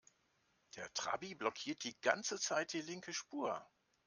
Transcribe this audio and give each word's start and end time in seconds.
Der 0.77 0.91
Trabi 0.95 1.35
blockiert 1.35 1.83
die 1.83 2.01
ganze 2.01 2.39
Zeit 2.39 2.73
die 2.73 2.81
linke 2.81 3.13
Spur. 3.13 3.63